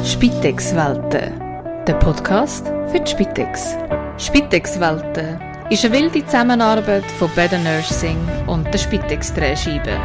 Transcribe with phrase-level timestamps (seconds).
[0.00, 1.38] Spitex-Welten,
[1.86, 3.76] der Podcast für die Spitex.
[4.18, 8.18] Spitex-Welten ist eine wilde Zusammenarbeit von Better Nursing
[8.48, 9.96] und der Spitex-Drehscheibe.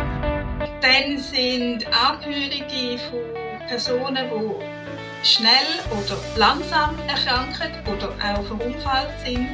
[0.82, 3.20] Dann sind Angehörige von
[3.68, 5.50] Personen, die schnell
[5.90, 9.50] oder langsam erkranken oder auch verunfallt sind,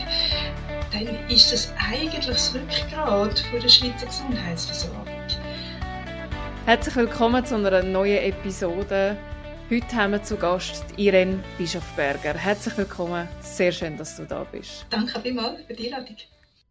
[0.91, 5.07] dann ist das eigentlich das Rückgrat von der Schweizer Gesundheitsversorgung.
[6.65, 9.15] Herzlich willkommen zu einer neuen Episode.
[9.70, 12.33] Heute haben wir zu Gast Irene Bischofberger.
[12.33, 14.86] Herzlich willkommen, sehr schön, dass du da bist.
[14.89, 16.18] Danke vielmals für die Einladung.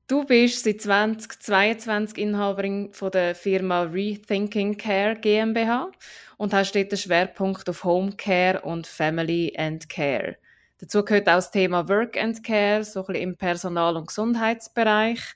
[0.06, 5.90] Du bist seit 2022 Inhaberin von der Firma Rethinking Care GmbH
[6.36, 10.36] und hast dort den Schwerpunkt auf Home Care und Family and Care.
[10.78, 15.34] Dazu gehört auch das Thema Work and Care, so ein bisschen im Personal- und Gesundheitsbereich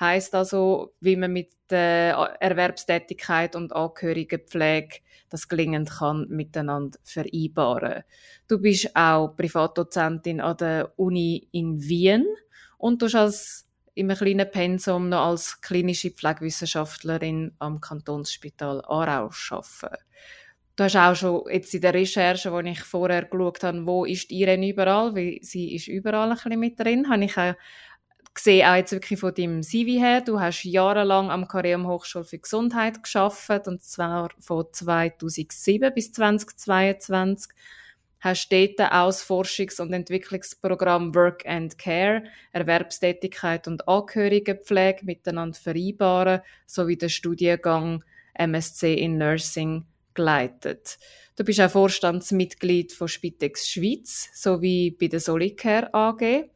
[0.00, 8.04] heißt also, wie man mit der Erwerbstätigkeit und Angehörigenpflege das gelingend kann miteinander vereinbaren.
[8.48, 12.26] Du bist auch Privatdozentin an der Uni in Wien
[12.78, 19.96] und du als im kleinen Pensum noch als klinische Pflegewissenschaftlerin am Kantonsspital Aarau arbeiten.
[20.76, 24.30] Du hast auch schon jetzt in der Recherche, wo ich vorher geschaut habe, wo ist
[24.30, 27.54] Irene überall, weil sie ist überall ein bisschen mit drin, habe ich auch
[28.38, 32.38] sehe auch jetzt wirklich von deinem CV her, du hast jahrelang am Kareum Hochschule für
[32.38, 37.52] Gesundheit geschafft und zwar von 2007 bis 2022
[38.20, 46.40] hast dort auch das Forschungs- und Entwicklungsprogramm Work and Care, Erwerbstätigkeit und Angehörigenpflege miteinander vereinbaren,
[46.66, 50.98] sowie den Studiengang MSc in Nursing geleitet.
[51.36, 56.50] Du bist auch Vorstandsmitglied von Spitex Schweiz sowie bei der Solicare AG.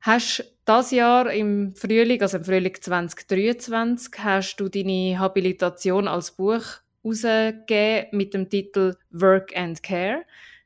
[0.00, 6.62] Hast das Jahr im Frühling, also im Frühling 2023, hast du deine Habilitation als Buch
[7.02, 10.22] herausgegeben mit dem Titel Work and Care,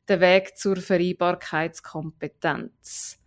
[0.08, 3.18] der Weg zur Vereinbarkeitskompetenz.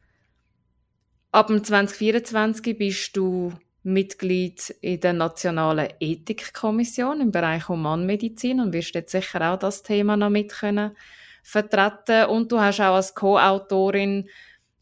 [1.32, 8.96] Ab dem 2024 bist du Mitglied in der Nationalen Ethikkommission im Bereich Humanmedizin und wirst
[8.96, 10.96] jetzt sicher auch das Thema noch mit können
[11.44, 12.26] vertreten.
[12.26, 14.28] Und du hast auch als Co-Autorin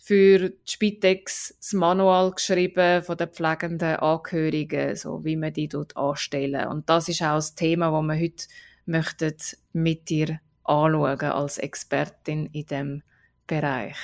[0.05, 5.95] für die Spitex das Manual geschrieben von den pflegenden Angehörigen, so wie man die dort
[5.95, 6.67] anstellen.
[6.67, 8.45] Und das ist auch das Thema, das wir heute
[8.85, 9.33] möchten
[9.71, 13.03] mit dir anschauen als Expertin in dem
[13.47, 13.95] Bereich.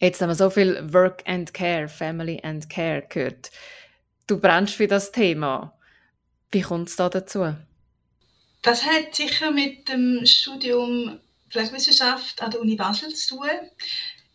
[0.00, 3.52] Jetzt haben wir so viel Work and Care, Family and Care gehört.
[4.26, 5.78] Du brennst für das Thema.
[6.50, 7.54] Wie kommt es da dazu?
[8.62, 13.48] Das hat sicher mit dem Studium Pflegewissenschaft an der Uni Basel zu tun.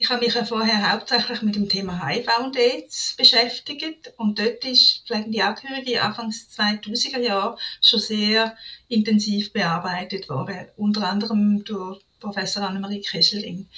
[0.02, 4.66] Ich habe mich ja vorher hauptsächlich mit dem Thema HIV und AIDS beschäftigt und dort
[4.66, 8.58] ist pflegende Angehörige Anfangs 2000er Jahre schon sehr
[8.88, 13.70] intensiv bearbeitet worden, unter anderem durch Professor Annemarie Kesseling.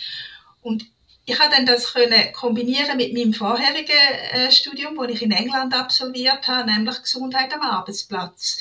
[0.61, 0.85] Und
[1.25, 3.91] ich habe dann das können kombinieren mit meinem vorherigen
[4.31, 8.59] äh, Studium, das ich in England absolviert habe, nämlich Gesundheit am Arbeitsplatz.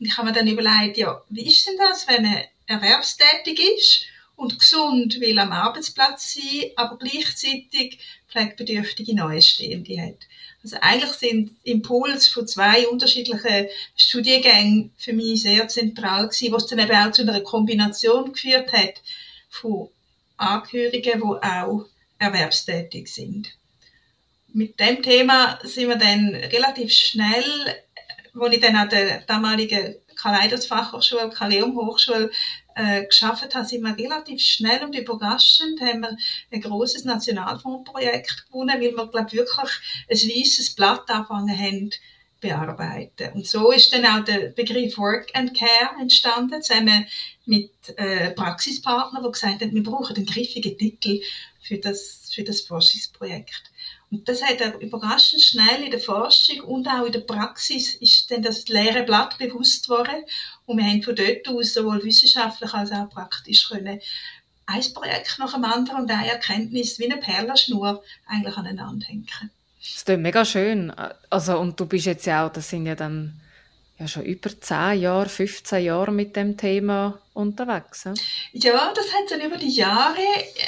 [0.00, 4.06] Und ich habe mir dann überlegt, ja, wie ist denn das, wenn man erwerbstätig ist
[4.36, 7.98] und gesund will am Arbeitsplatz sein, aber gleichzeitig
[8.28, 10.18] pflegebedürftige Neuestehende hat.
[10.62, 13.66] Also eigentlich sind Impuls von zwei unterschiedlichen
[13.96, 19.02] Studiengängen für mich sehr zentral gewesen, was dann eben auch zu einer Kombination geführt hat
[19.50, 19.88] von
[20.36, 21.86] Angehörigen, die auch
[22.18, 23.56] erwerbstätig sind.
[24.54, 27.44] Mit dem Thema sind wir dann relativ schnell,
[28.34, 32.30] wo ich dann an der damaligen Kaleidos Fachhochschule, Kaleum Hochschule
[32.74, 36.16] äh, geschafft habe, sind wir relativ schnell und überraschend, haben wir
[36.50, 39.70] ein großes Nationalfondsprojekt gewonnen, weil wir, glaube wirklich
[40.08, 41.90] ein weißes Blatt angefangen haben,
[42.42, 43.32] bearbeiten.
[43.34, 47.06] Und so ist dann auch der Begriff Work and Care entstanden, zusammen
[47.46, 51.20] mit äh, Praxispartnern, die gesagt haben, wir brauchen einen griffigen Titel
[51.62, 53.71] für das, für das Forschungsprojekt.
[54.12, 58.30] Und das hat er überraschend schnell in der Forschung und auch in der Praxis ist
[58.30, 60.24] dann das leere Blatt bewusst worden.
[60.66, 64.00] Und wir haben von dort aus sowohl wissenschaftlich als auch praktisch können
[64.66, 69.26] ein Projekt nach dem anderen und eine Erkenntnis wie eine Perlenschnur eigentlich aneinander hängen.
[69.80, 70.92] Das klingt mega schön.
[71.30, 73.40] Also, und du bist jetzt ja auch, das sind ja dann
[74.02, 78.04] ja schon über 10 Jahre, 15 Jahre mit dem Thema unterwegs.
[78.04, 78.14] Ja,
[78.52, 80.20] ja das hat dann über die Jahre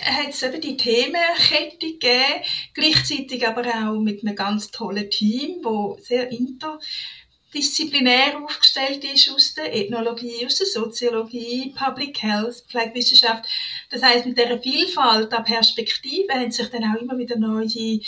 [0.03, 2.43] hat es eben die Themenkette gegeben,
[2.73, 9.75] gleichzeitig aber auch mit einem ganz tollen Team, wo sehr interdisziplinär aufgestellt ist aus der
[9.75, 13.45] Ethnologie, aus der Soziologie, Public Health, Pflegewissenschaft.
[13.91, 18.01] Das heißt, mit dieser Vielfalt an Perspektiven haben sich dann auch immer wieder neue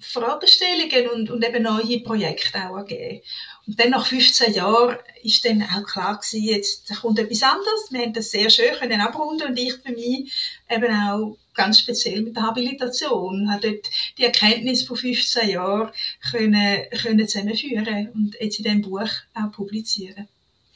[0.00, 3.20] Fragestellungen und, und eben neue Projekte auch ergeben.
[3.66, 7.90] Und dann nach 15 Jahren ist dann auch klar gewesen, jetzt kommt etwas anderes.
[7.90, 10.32] Wir haben das sehr schön können abrunden und ich für mich
[10.68, 15.90] eben auch ganz speziell mit der Habilitation habe dort die Erkenntnis von 15 Jahren
[16.30, 20.26] können, können zusammenführen und jetzt in diesem Buch auch publizieren.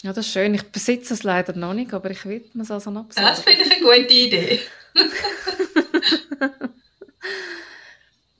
[0.02, 0.54] Ja, das ist schön.
[0.54, 3.72] Ich besitze es leider noch nicht, aber ich will es also noch Das finde ich
[3.72, 4.60] eine gute Idee.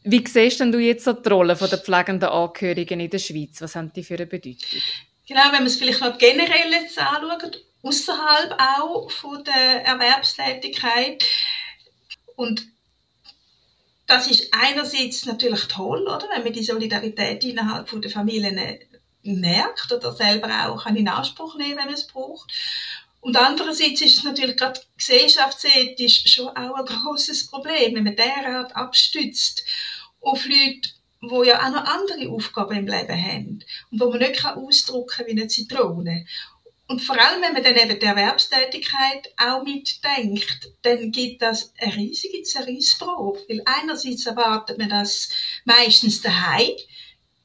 [0.07, 3.63] Wie siehst denn du jetzt so die Rolle der pflegenden Angehörigen in der Schweiz?
[3.63, 4.81] Was haben die für eine Bedeutung?
[5.27, 11.25] Genau, wenn man es vielleicht noch generell jetzt anschaut, außerhalb auch von der Erwerbstätigkeit.
[12.37, 12.67] Und
[14.07, 16.29] das ist einerseits natürlich toll, oder?
[16.35, 18.61] wenn man die Solidarität innerhalb der Familien
[19.23, 22.53] merkt oder selber auch in Anspruch nehmen, wenn man es braucht.
[23.23, 28.77] Und andererseits ist es natürlich gerade gesellschaftsethisch schon auch ein großes Problem, wenn man derart
[28.77, 29.65] abstützt
[30.25, 30.91] auf Leute,
[31.23, 35.27] die ja auch noch andere Aufgaben im Leben haben und wo man nicht ausdrücken kann
[35.27, 36.27] wie eine Zitrone.
[36.87, 41.97] Und vor allem, wenn man dann eben die Erwerbstätigkeit auch mitdenkt, dann gibt das eine
[41.97, 43.41] riesige Zerrissprobe.
[43.49, 45.31] Weil einerseits erwartet man das
[45.65, 46.73] meistens daheim,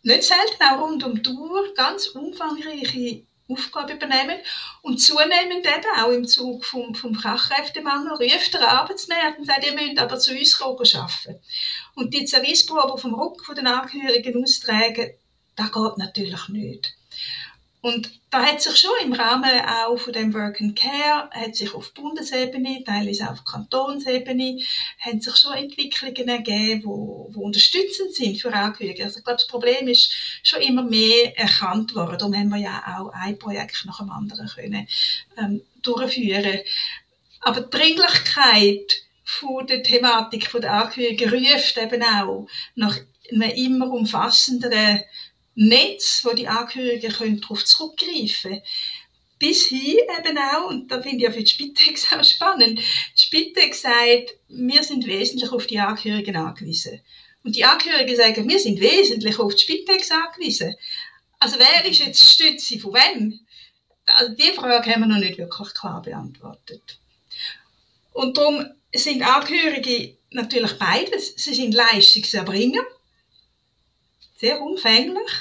[0.03, 4.39] nicht selten auch rund um die Uhr, ganz umfangreiche Aufgabe übernehmen.
[4.81, 9.73] Und zunehmend eben auch im Zug vom, vom Fachkräftemangel ruft der Arbeitsmarkt und sagt, ihr
[9.73, 11.41] müsst aber zu uns kommen arbeiten.
[11.99, 15.11] Und die Zerrissprobe vom Rücken der Angehörigen austragen,
[15.57, 16.93] das geht natürlich nicht.
[17.81, 21.73] Und da hat sich schon im Rahmen auch von dem Work and Care, hat sich
[21.73, 24.61] auf Bundesebene, teilweise auf Kantonsebene,
[25.01, 29.03] haben sich schon Entwicklungen ergeben, wo, wo unterstützend sind für Angehörige.
[29.03, 30.13] Also ich glaube, das Problem ist
[30.43, 32.17] schon immer mehr erkannt worden.
[32.17, 34.87] Darum haben wir ja auch ein Projekt nach dem anderen können,
[35.37, 36.61] ähm, durchführen.
[37.41, 42.97] Aber die Dringlichkeit von der Thematik von der Angehörigen ruft eben auch nach
[43.31, 45.03] einem immer umfassenderen
[45.53, 48.61] Netz, wo die Angehörigen darauf zurückgreifen können.
[49.37, 53.21] Bis hin eben auch, und da finde ich ja für die Spitex auch spannend, die
[53.21, 56.99] Spitex sagt, wir sind wesentlich auf die Angehörigen angewiesen.
[57.43, 60.75] Und die Angehörigen sagen, wir sind wesentlich auf die Spitex angewiesen.
[61.39, 63.39] Also wer ist jetzt die Stütze von wem?
[64.07, 66.99] Also die Frage haben wir noch nicht wirklich klar beantwortet.
[68.11, 71.33] Und darum sind Angehörige natürlich beides.
[71.35, 72.83] Sie sind Leistungserbringer,
[74.37, 75.31] sehr umfänglich.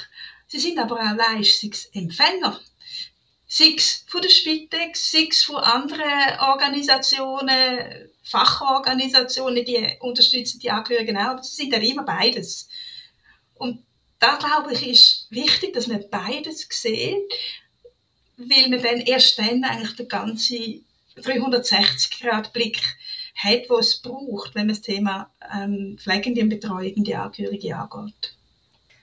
[0.47, 2.59] Sie sind aber auch Leistungsempfänger.
[3.47, 11.43] Sechs von der Spitex, sechs von anderen Organisationen, Fachorganisationen, die unterstützen die Angehörigen auch, aber
[11.43, 12.69] sie sind ja immer beides.
[13.55, 13.83] Und
[14.19, 17.15] da glaube ich, ist wichtig, dass man beides sieht,
[18.37, 20.85] weil man dann erst dann eigentlich den ganzen
[21.17, 22.79] 360-Grad-Blick
[23.43, 28.35] hat, was es braucht, wenn man das Thema ähm, pflegende und betreuende Angehörige angeht.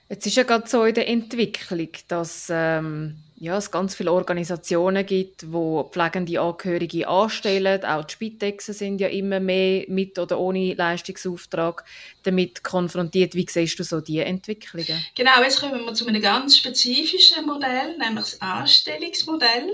[0.08, 5.04] Jetzt ist ja gerade so in der Entwicklung, dass ähm, ja, es ganz viele Organisationen
[5.04, 7.84] gibt, wo pflegende Angehörige anstellen.
[7.84, 11.84] Auch die Spitexen sind ja immer mehr mit oder ohne Leistungsauftrag
[12.22, 13.34] damit konfrontiert.
[13.34, 15.04] Wie siehst du so diese Entwicklungen?
[15.14, 19.70] Genau, jetzt kommen wir zu einem ganz spezifischen Modell, nämlich das Anstellungsmodell.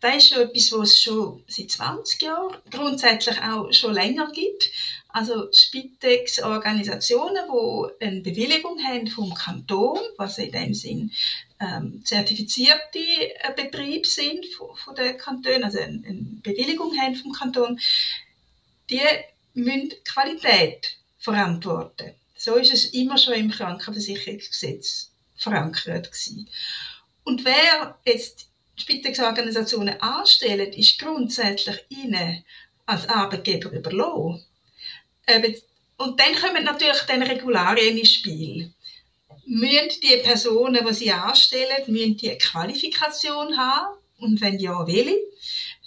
[0.00, 4.70] Das ist schon etwas, was es schon seit 20 Jahren grundsätzlich auch schon länger gibt.
[5.08, 11.12] Also Spitex-Organisationen, die eine Bewilligung haben vom Kanton, was in dem Sinn
[11.60, 17.32] ähm, zertifizierte äh, Betriebe sind von, von den Kantonen, also eine, eine Bewilligung haben vom
[17.32, 17.78] Kanton,
[18.88, 19.00] die
[19.54, 22.14] müssen Qualität verantworten.
[22.36, 26.48] So ist es immer schon im Krankenversicherungsgesetz verankert gewesen.
[27.24, 28.49] Und wer jetzt
[28.80, 32.44] Spitex-Organisationen anstellt, ist grundsätzlich ihnen
[32.86, 34.44] als Arbeitgeber überlassen.
[35.96, 38.72] Und dann kommen natürlich dann Regularien ins Spiel.
[39.46, 43.98] Müssen die Personen, die sie anstellen, müssen die Qualifikation haben?
[44.18, 45.18] Und wenn ja, welche?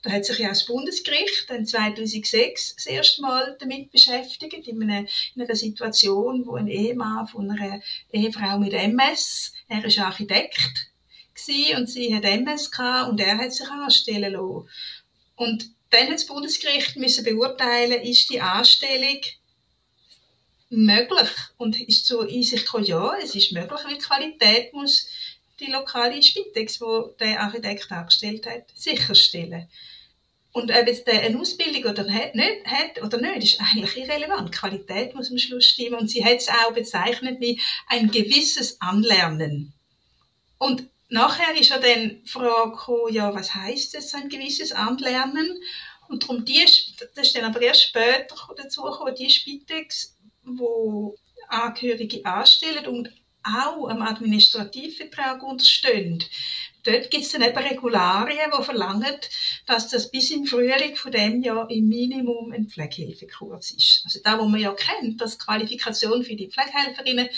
[0.03, 5.07] Da hat sich ja das Bundesgericht dann 2006 das erste Mal damit beschäftigt, in einer,
[5.35, 7.81] in einer Situation, wo ein Ehemann von einer
[8.11, 10.91] Ehefrau mit MS, er ist Architekt,
[11.75, 14.69] und sie hat MS gehabt und er hat sich anstellen lassen.
[15.35, 19.19] Und dann hat das Bundesgericht müssen beurteilen, ist die Anstellung
[20.69, 25.07] möglich und ist zur Einsicht gekommen, ja, es ist möglich, weil die Qualität muss
[25.59, 29.69] die lokale Spitex, wo der Architekt angestellt hat, sicherstellen.
[30.51, 34.49] Und ob jetzt der eine Ausbildung oder nicht, hat oder nicht, ist eigentlich irrelevant.
[34.49, 35.99] Die Qualität muss am Schluss stimmen.
[35.99, 39.73] Und sie hat es auch bezeichnet wie ein gewisses Anlernen.
[40.59, 45.61] Und nachher ist ja dann die Frage gekommen, ja, was heißt das, ein gewisses Anlernen?
[46.09, 46.63] Und darum, die,
[47.15, 51.15] das ist dann aber erst später dazu gekommen, die Spitex, wo
[51.47, 53.09] Angehörige anstellen und
[53.43, 56.23] auch am Administrativvertrag unterstehen.
[56.83, 59.15] Dort gibt es dann eben Regularien, die verlangen,
[59.65, 64.01] dass das bis im Frühling von dem Jahr im Minimum ein Pflegehilfekurs ist.
[64.03, 67.29] Also da, wo man ja kennt, dass Qualifikation für die Pflegehelferinnen,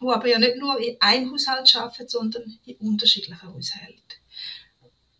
[0.00, 4.02] die aber ja nicht nur in einem Haushalt arbeiten, sondern in unterschiedlichen Haushalten.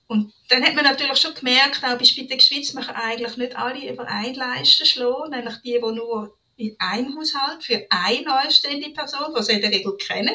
[0.09, 3.57] Und dann hat man natürlich schon gemerkt, auch bei Spitex Schweiz, man kann eigentlich nicht
[3.57, 8.91] alle über ein Leisten schlagen, nämlich die, die nur in einem Haushalt für eine anstehende
[8.91, 10.35] Person, die sie in der Regel kennen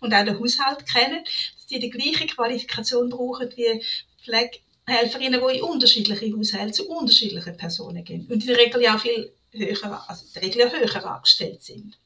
[0.00, 3.84] und auch den Haushalt kennen, dass die die gleiche Qualifikation brauchen wie
[4.24, 9.32] Pflegehelferinnen, die in unterschiedliche Haushalte zu unterschiedlichen Personen gehen und in der Regel ja viel
[9.52, 11.98] höher, also in der Regel ja höher angestellt sind.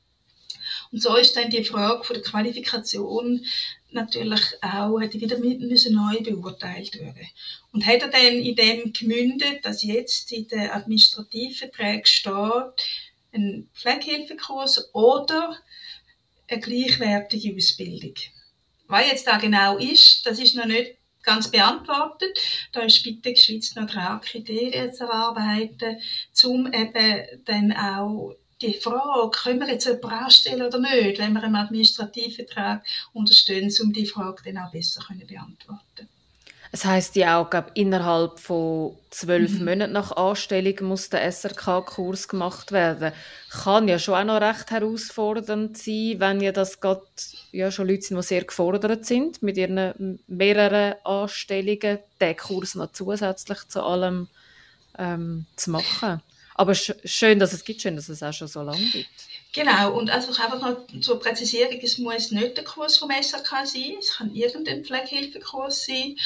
[0.94, 3.44] Und so ist dann die Frage von der Qualifikation
[3.90, 7.26] natürlich auch, hätte wieder müssen neu beurteilt werden.
[7.72, 12.86] Und hat er dann in dem gemündet, dass jetzt in den Administrativverträgen steht,
[13.32, 15.58] ein Pflegehilfekurs oder
[16.46, 18.14] eine gleichwertige Ausbildung.
[18.86, 22.38] Was jetzt da genau ist, das ist noch nicht ganz beantwortet.
[22.70, 26.00] Da ist bitte Schweiz noch dran, Kriterien zu erarbeiten,
[26.44, 28.36] um eben dann auch
[28.66, 33.92] die Frage, können wir jetzt jemanden anstellen oder nicht, wenn wir einen Administrativvertrag unterstehen, um
[33.92, 36.08] die Frage dann auch besser können beantworten
[36.74, 39.64] es heißt ja auch, glaub, innerhalb von zwölf mhm.
[39.64, 43.12] Monaten nach Anstellung muss der SRK-Kurs gemacht werden.
[43.48, 47.04] Kann ja schon auch noch recht herausfordernd sein, wenn ja das gerade
[47.52, 52.90] ja, schon Leute sind, die sehr gefordert sind mit ihren mehreren Anstellungen, den Kurs noch
[52.90, 54.26] zusätzlich zu allem
[54.98, 56.22] ähm, zu machen.
[56.54, 59.08] Aber sch schön, dass es gibt, schön, dass es auch schon so lange gibt.
[59.52, 63.94] Genau, und also einfach noch zur Präzisierung, es muss nicht der Kurs vom SRK sein,
[63.98, 66.16] es kann irgendein Pflegehilfekurs sein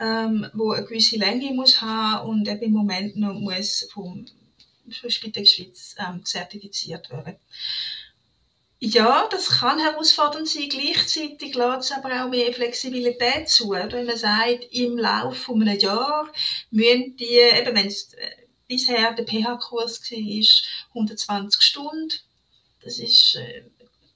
[0.00, 4.24] ähm, wo eine gewisse Länge muss haben und eben im Moment noch muss vom
[4.88, 7.36] Spitex Schweiz ähm, zertifiziert werden.
[8.82, 10.70] Ja, das kann herausfordernd sein.
[10.70, 13.70] Gleichzeitig lässt es aber auch mehr Flexibilität zu.
[13.70, 16.32] Wenn man sagt, im Laufe von einem Jahr
[16.70, 18.10] müssen die, eben wenn es
[18.70, 22.12] bisher der PH-Kurs war, 120 Stunden,
[22.82, 23.64] das ist äh,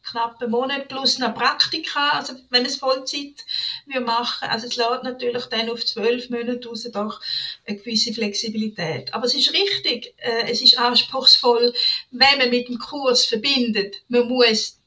[0.04, 3.44] knapp einen Monat plus noch Praktika, also wenn man es Vollzeit
[3.86, 7.20] wir machen, also es lädt natürlich dann auf zwölf Monate raus doch
[7.66, 9.12] eine gewisse Flexibilität.
[9.12, 11.74] Aber es ist richtig, äh, es ist anspruchsvoll,
[12.12, 14.78] wenn man mit dem Kurs verbindet, man muss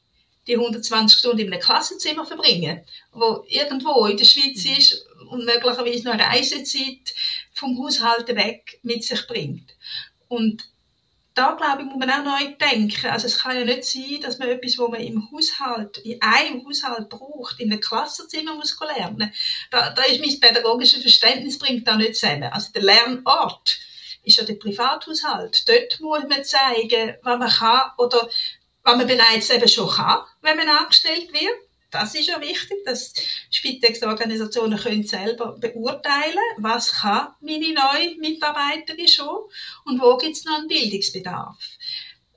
[0.46, 2.80] die 120 Stunden in einem Klassenzimmer verbringen,
[3.12, 4.78] wo irgendwo in der Schweiz mhm.
[4.78, 7.14] ist und möglicherweise noch eine Reisezeit
[7.58, 9.74] vom Haushalt weg mit sich bringt.
[10.28, 10.64] Und
[11.38, 13.10] da glaube ich, muss man auch neu denken.
[13.10, 16.66] Also es kann ja nicht sein, dass man etwas, was man im Haushalt, in einem
[16.66, 19.32] Haushalt braucht, in einem Klassenzimmer muss lernen.
[19.70, 22.50] Da, da ist mein pädagogisches Verständnis bringt da nicht zusammen.
[22.52, 23.78] Also der Lernort
[24.24, 25.68] ist ja der Privathaushalt.
[25.68, 28.28] Dort muss man zeigen, was man kann oder
[28.82, 33.14] was man bereits eben schon kann, wenn man angestellt wird das ist ja wichtig, dass
[33.50, 39.44] Spitex-Organisationen können selber beurteilen, was kann meine neue Mitarbeiterin schon
[39.84, 41.56] und wo gibt es noch einen Bildungsbedarf.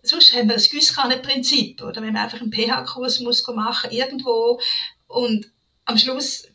[0.03, 4.59] Sonst haben wir ein gewisses Prinzip, oder wenn man einfach einen PH-Kurs muss machen irgendwo
[5.07, 5.51] und
[5.85, 6.47] am Schluss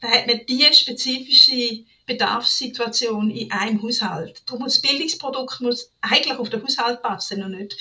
[0.00, 4.42] hat man die spezifische Bedarfssituation in einem Haushalt.
[4.46, 7.76] Darum muss das Bildungsprodukt muss eigentlich auf den Haushalt passen und nicht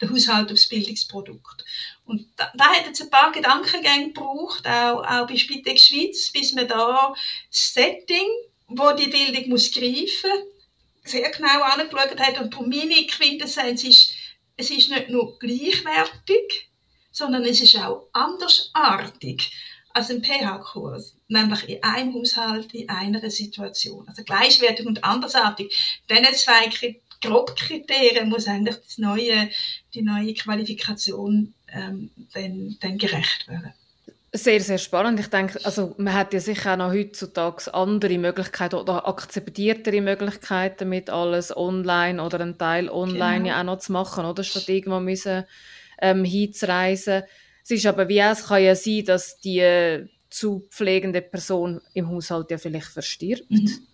[0.00, 1.64] der Haushalt aufs Bildungsprodukt.
[2.04, 6.52] Und da, da hat jetzt ein paar Gedankengänge gebraucht, auch, auch bei Spitex Schweiz, bis
[6.52, 7.14] man da
[7.48, 8.26] das Setting,
[8.68, 10.30] wo die Bildung muss greifen,
[11.04, 12.40] sehr genau angeschaut hat.
[12.40, 14.12] Und darum meine Quintessenz ist,
[14.56, 16.70] es ist nicht nur gleichwertig,
[17.12, 19.52] sondern es ist auch andersartig
[19.96, 24.06] als ein PH-Kurs, nämlich in einem Haushalt, in einer Situation.
[24.06, 25.74] Also gleichwertig und andersartig.
[26.10, 26.68] Diese zwei
[27.26, 29.50] Grobkriterien muss eigentlich das neue,
[29.94, 33.72] die neue Qualifikation ähm, dann, dann gerecht werden.
[34.32, 35.18] Sehr, sehr spannend.
[35.18, 40.88] Ich denke, also man hat ja sicher auch noch heutzutage andere Möglichkeiten oder akzeptiertere Möglichkeiten,
[40.88, 43.48] mit alles online oder einen Teil online genau.
[43.48, 45.44] ja auch noch zu machen, oder statt irgendwo müssen
[46.02, 47.22] ähm, hinzureisen.
[47.62, 52.50] Es ist aber wie es kann ja sein, dass die zu pflegende Person im Haushalt
[52.50, 53.50] ja vielleicht verstirbt.
[53.50, 53.86] Mhm.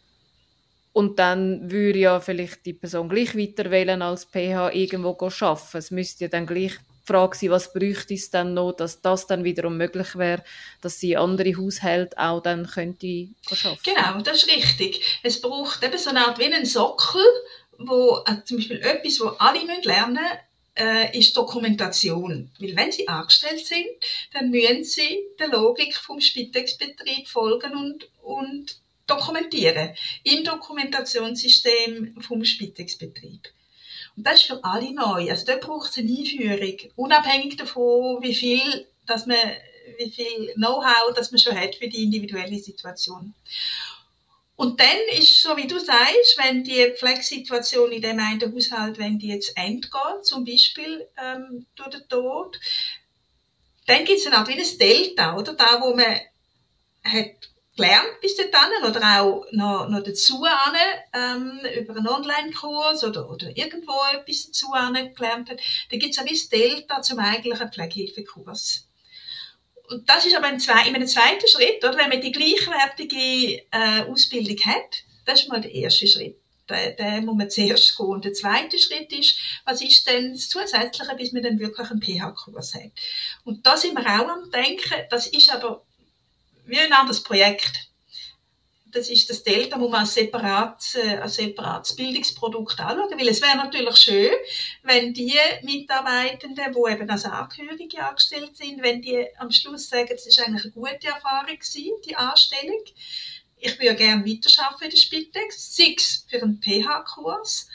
[0.93, 5.79] Und dann würde ja vielleicht die Person gleich weiter wählen als PH irgendwo arbeiten.
[5.79, 9.27] Es müsste ja dann gleich die Frage sein, was bräuchte es dann noch, dass das
[9.27, 10.45] dann wiederum möglich wäre,
[10.83, 13.79] dass sie andere Haushalte auch dann könnte arbeiten.
[13.85, 15.21] Genau, das ist richtig.
[15.23, 17.25] Es braucht eben so eine Art wie einen Sockel,
[17.79, 20.39] wo also zum Beispiel etwas, wo alle lernen müssen,
[20.77, 22.51] äh, ist Dokumentation.
[22.59, 23.89] Weil wenn sie angestellt sind,
[24.33, 28.77] dann müssen sie der Logik vom Spitex-Betrieb folgen und, und
[29.17, 29.95] dokumentieren.
[30.25, 33.49] Im Dokumentationssystem vom Spitex-Betrieb.
[34.17, 35.31] Und das ist für alle neu.
[35.31, 39.39] Also dort braucht es eine Einführung, unabhängig davon, wie viel, dass man,
[39.99, 43.35] wie viel Know-how, das man schon hat für die individuelle Situation.
[44.55, 49.19] Und dann ist so, wie du sagst, wenn die Pflegesituation in dem einen Haushalt, wenn
[49.19, 52.61] die jetzt endgeht, zum Beispiel ähm, durch den Tod,
[53.87, 55.55] dann gibt es eine Art wie ein Delta, oder?
[55.55, 56.21] Da, wo man
[57.03, 60.77] hat gelernt bis dahin oder auch noch, noch dazu an,
[61.15, 64.71] ähm, über einen Online-Kurs oder, oder irgendwo etwas dazu
[65.15, 65.61] gelernt hat,
[65.91, 68.89] dann gibt es ein Delta zum eigentlichen Pflegehilfekurs.
[69.89, 71.97] Und das ist aber ein zwei, in einem zweiten Schritt, oder?
[71.99, 76.37] wenn man die gleichwertige äh, Ausbildung hat, das ist mal der erste Schritt.
[76.71, 78.07] Den, den muss man zuerst gehen.
[78.07, 82.01] Und der zweite Schritt ist, was ist denn das Zusätzliche, bis man dann wirklich einen
[82.01, 82.93] PH-Kurs hat.
[83.45, 85.85] Und da sind wir auch am Denken, das ist aber
[86.67, 87.89] wie ein anderes Projekt.
[88.87, 93.19] Das ist das Delta, muss man als separates, äh, als separates Bildungsprodukt anschauen.
[93.19, 94.33] Weil es wäre natürlich schön,
[94.83, 100.27] wenn die Mitarbeitenden, die eben als Angehörige angestellt sind, wenn die am Schluss sagen, es
[100.27, 102.85] ist eigentlich eine gute Erfahrung gewesen, die Anstellung.
[103.57, 107.69] Ich würde gerne weiterarbeiten in der Spitex, sei es für einen PH-Kurs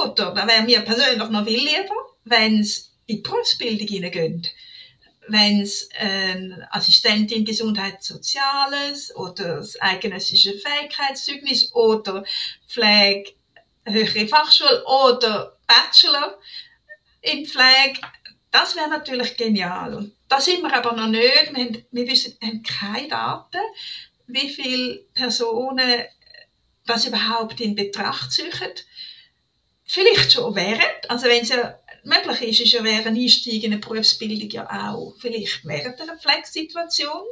[0.00, 4.46] oder, da wäre mir persönlich noch viel lieber, wenn es in die Berufsbildung hineingehen
[5.28, 12.24] wenn es eine Assistentin Gesundheit Soziales oder das eidgenössische Fähigkeitszeugnis oder
[12.68, 13.32] Pflege
[13.84, 16.38] höhere Fachschule oder Bachelor
[17.20, 18.00] in Pflege,
[18.50, 19.94] das wäre natürlich genial.
[19.94, 21.52] Und da sind wir aber noch nicht.
[21.52, 23.60] Wir haben, wir wissen, haben keine Daten,
[24.26, 26.04] wie viele Personen
[26.86, 28.50] das überhaupt in Betracht ziehen.
[29.84, 31.54] Vielleicht schon während, also wenn sie
[32.04, 37.22] möglich ist, ist ja während Einstieg in eine Berufsbildung ja auch vielleicht während einer Pflegesituation.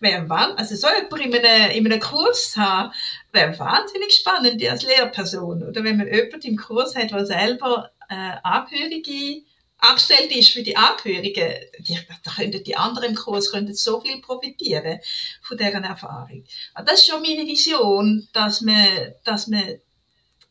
[0.00, 2.92] Wäre also so jemand in einem, in einem Kurs haben,
[3.32, 5.62] wäre wahnsinnig spannend als Lehrperson.
[5.62, 9.42] Oder wenn man jemanden im Kurs hat, der selber äh, Angehörige
[9.80, 14.20] angestellt ist für die Angehörigen, die, da könnten die anderen im Kurs könnten so viel
[14.20, 15.00] profitieren
[15.42, 16.44] von deren Erfahrung.
[16.74, 19.80] Aber das ist schon meine Vision, dass man, dass man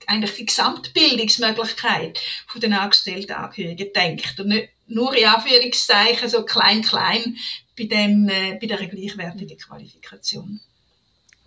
[0.07, 6.81] eigentlich die Gesamtbildungsmöglichkeit von den angestellten Angehörigen denkt und nicht nur in Anführungszeichen so klein
[6.81, 7.37] klein
[7.77, 10.59] bei dem äh, bei der gleichwertigen Qualifikation.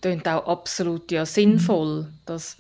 [0.01, 2.57] Klingt auch absolut ja sinnvoll, dass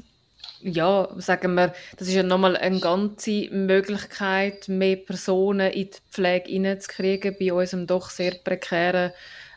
[0.64, 6.48] ja, sagen wir, das ist ja nochmal eine ganze Möglichkeit, mehr Personen in die Pflege
[6.48, 9.12] hineinzukriegen bei unserem doch sehr prekären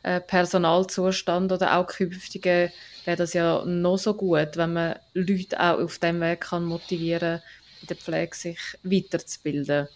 [0.06, 2.72] äh, Personalzustand oder auch künftigen
[3.06, 7.42] wäre das ja noch so gut, wenn man Leute auch auf dem Weg kann motivieren
[7.82, 9.88] in der Pflege sich weiterzubilden.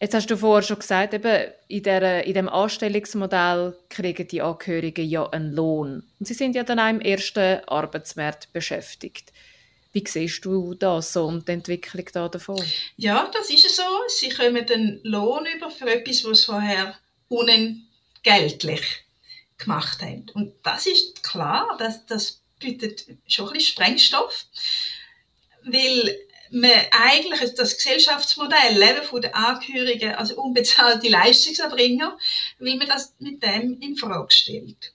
[0.00, 5.08] Jetzt hast du vorher schon gesagt, eben in, der, in dem Anstellungsmodell kriegen die Angehörigen
[5.08, 6.04] ja einen Lohn.
[6.20, 9.32] Und sie sind ja dann auch im ersten Arbeitsmarkt beschäftigt.
[9.92, 12.62] Wie siehst du das so und die Entwicklung da davon?
[12.96, 13.82] Ja, das ist so.
[14.08, 16.94] Sie kommen den Lohn über für etwas, was vorher
[18.24, 19.04] unentgeltlich
[19.58, 20.26] gemacht haben.
[20.34, 24.46] Und das ist klar, dass das bietet schon ein bisschen Sprengstoff,
[25.64, 26.18] weil
[26.50, 32.16] man eigentlich das Gesellschaftsmodell Leben von den Angehörigen, also unbezahlte Leistungserbringer,
[32.58, 34.92] weil man das mit dem in Frage stellt.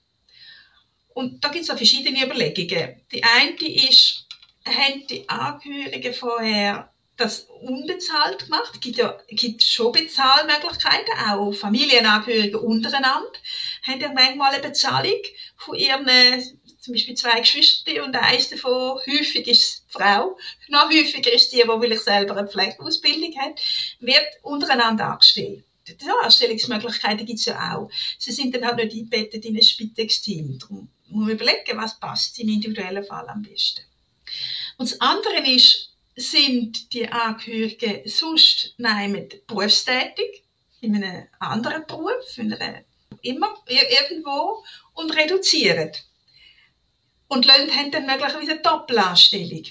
[1.14, 3.02] Und da gibt es auch verschiedene Überlegungen.
[3.12, 4.26] Die eine ist,
[4.66, 8.72] haben die Angehörigen vorher das unbezahlt gemacht.
[8.74, 13.40] Es gibt ja gibt schon Bezahlmöglichkeiten, auch Familienangehörige untereinander
[13.84, 15.22] haben ja manchmal eine Bezahlung
[15.58, 16.08] von ihren,
[16.80, 20.38] zum Beispiel zwei Geschwistern und eins davon, häufig ist die Frau,
[20.70, 23.62] noch häufiger ist die, die vielleicht selber eine Pflegeausbildung hat,
[24.00, 25.64] wird untereinander angestellt.
[26.02, 27.90] Ja, Anstellungsmöglichkeiten gibt es ja auch.
[28.20, 30.60] Sie sind dann halt nicht eingebettet in ein Spitex-Team.
[30.60, 33.82] Darum muss man überlegen, was passt im individuellen Fall am besten.
[34.78, 35.89] Und das andere ist,
[36.20, 40.44] sind die Angehörigen sonst nein, berufstätig,
[40.82, 42.82] in einem anderen Beruf, in einer,
[43.22, 45.92] immer irgendwo und reduzieren.
[47.28, 49.66] Und Leute haben dann möglicherweise eine Doppelanstellung.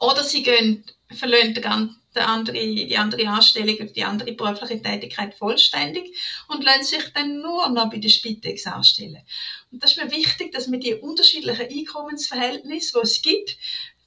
[0.00, 6.16] Oder sie gehen, verlieren die andere, die andere Anstellung die andere berufliche Tätigkeit vollständig
[6.48, 9.22] und lassen sich dann nur noch bei der Spitex anstellen.
[9.70, 13.58] Und das ist mir wichtig, dass wir die unterschiedlichen Einkommensverhältnisse, die es gibt,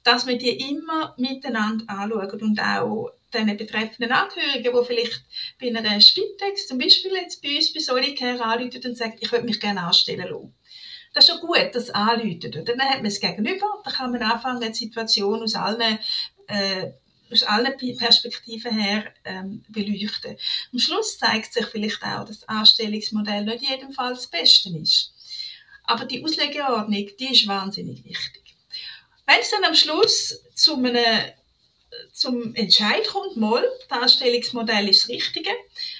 [0.02, 5.22] dass wir die immer miteinander anschauen und auch den betreffenden Angehörigen, die vielleicht
[5.60, 9.44] bei einer Spitex, zum Beispiel jetzt bei uns bei Solicare anrufen und sagen, ich würde
[9.44, 10.54] mich gerne anstellen lassen.
[11.12, 12.54] Das ist schon gut, das anrufen.
[12.58, 15.98] Und dann hat man es gegenüber, dann kann man anfangen, die Situation aus allen,
[16.46, 16.90] äh,
[17.30, 20.36] aus allen Perspektiven her ähm, beleuchten.
[20.72, 25.12] Am Schluss zeigt sich vielleicht auch, dass das Anstellungsmodell nicht Fall das Beste ist.
[25.84, 28.49] Aber die Auslegeordnung, die ist wahnsinnig wichtig.
[29.30, 30.96] Wenn es dann am Schluss zu einem
[32.12, 35.50] zum Entscheid kommt, mal, das Anstellungsmodell ist das Richtige.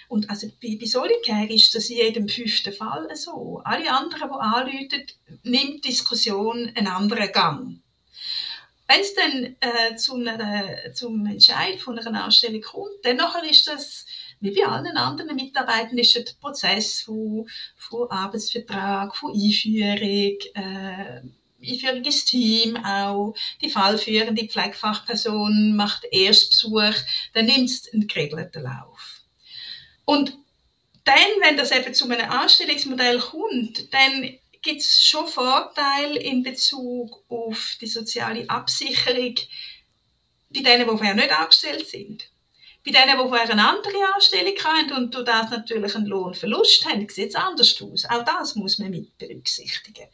[0.09, 3.61] Und also bei, bei Solitär ist das in jedem fünften Fall so.
[3.64, 5.07] Alle anderen, die anrufen,
[5.45, 7.81] nimmt die Diskussion einen anderen Gang.
[8.88, 14.07] Wenn es dann äh, zu einer, zum Entscheid von einer Anstellung kommt, dann ist das
[14.40, 21.21] wie bei allen anderen Mitarbeitern ist der Prozess von, von Arbeitsvertrag, von Einführung, äh,
[21.62, 26.94] Einführung ins Team auch, die fallführende Pflegefachperson macht Erstbesuch,
[27.35, 29.23] dann nimmt es einen geregelten Lauf.
[30.05, 30.37] Und
[31.05, 37.25] dann, wenn das eben zu einem Anstellungsmodell kommt, dann gibt es schon Vorteile in Bezug
[37.29, 39.35] auf die soziale Absicherung
[40.53, 42.29] bei denen, die vorher nicht angestellt sind.
[42.85, 47.09] Bei denen, die vorher eine andere Anstellung haben und durch das natürlich einen Lohnverlust haben,
[47.09, 48.05] sieht es anders aus.
[48.07, 50.09] Auch das muss man mit berücksichtigen.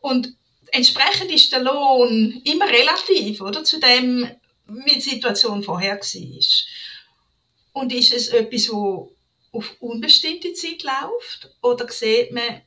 [0.00, 0.34] Und
[0.72, 4.28] entsprechend ist der Lohn immer relativ, oder, zu dem,
[4.66, 7.82] wie die Situation vorher war.
[7.82, 9.14] Und ist es etwas, wo
[9.52, 11.54] auf unbestimmte Zeit läuft?
[11.62, 12.62] Oder sieht man,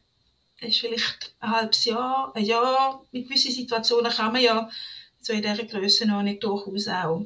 [0.62, 4.70] es ist vielleicht ein halbes Jahr, ein Jahr, mit gewissen Situationen kann man ja
[5.20, 7.26] so in dieser Grössenordnung durchaus auch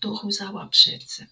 [0.00, 1.30] durchaus auch abschätzen.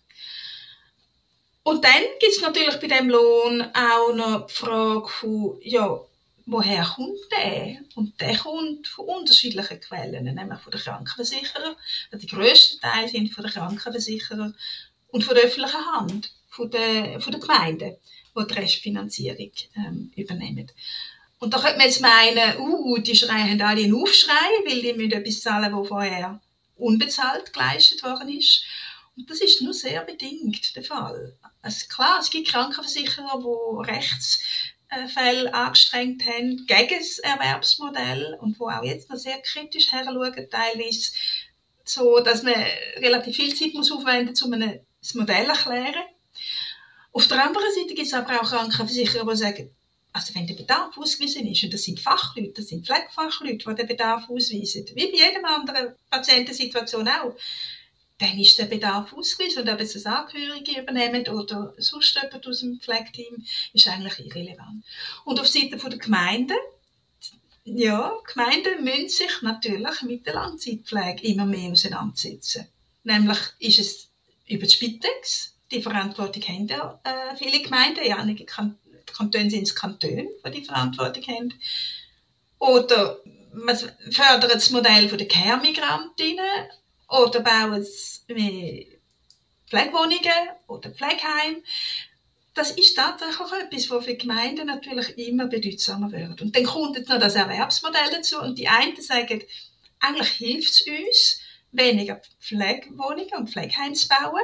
[1.64, 6.00] Und dann gibt es natürlich bei dem Lohn auch noch die Frage von, ja,
[6.46, 7.78] woher kommt der?
[7.94, 11.76] Und der kommt von unterschiedlichen Quellen, nämlich von den Krankenversicherern.
[12.14, 14.56] Die grössten Teil sind von den Krankenversicherern
[15.08, 17.96] und von der öffentlichen Hand, von den, von den Gemeinden,
[18.36, 20.70] die die Restfinanzierung ähm, übernehmen.
[21.38, 24.32] Und da könnte man jetzt meinen, uh, die Schreie haben alle einen Aufschrei,
[24.64, 26.40] weil die müssen etwas zahlen, wo vorher
[26.76, 28.64] unbezahlt geleistet worden ist.
[29.16, 31.36] Und das ist nur sehr bedingt der Fall.
[31.60, 33.88] Also klar, es gibt Krankenversicherer, die
[34.92, 41.12] Rechtsfälle angestrengt haben gegen das Erwerbsmodell und wo auch jetzt noch sehr kritisch heranschauen, teilweise
[41.84, 42.54] so, dass man
[42.98, 44.80] relativ viel Zeit muss aufwenden muss, um ein
[45.14, 46.04] Modell zu erklären.
[47.12, 49.70] Auf der anderen Seite gibt es aber auch Krankenversicherer, die sagen,
[50.12, 53.86] also wenn der Bedarf ausgewiesen ist, und das sind Fachleute, das sind Pflegefachleute, die den
[53.86, 57.34] Bedarf ausweisen, wie bei jedem anderen Patientensituation auch,
[58.18, 59.62] dann ist der Bedarf ausgewiesen.
[59.62, 64.84] Und ob es Angehörige übernehmen oder sonst jemand aus dem Pflegeteam, ist eigentlich irrelevant.
[65.24, 66.56] Und auf Seite der Gemeinden,
[67.64, 72.66] ja, Gemeinden müssen sich natürlich mit der Langzeitpflege immer mehr auseinandersetzen.
[73.04, 74.08] Nämlich ist es
[74.48, 79.74] über die Spitex, die Verantwortung haben ja äh, viele Gemeinden, ja, einige Kantone sind es
[79.74, 81.54] Kantone, die die Verantwortung haben.
[82.58, 83.18] Oder
[83.54, 86.68] man fördert das Modell der Care-Migrantinnen
[87.12, 87.86] oder bauen
[88.28, 88.84] mehr
[89.68, 91.62] Pflegewohnungen oder Pflegeheim.
[92.54, 96.42] Das ist tatsächlich etwas, was für Gemeinden natürlich immer bedeutsamer wird.
[96.42, 99.42] Und dann kommt jetzt noch das Erwerbsmodell dazu und die einen sagen,
[100.00, 104.42] eigentlich hilft es uns, weniger Pflegewohnungen und Pflegeheime zu bauen.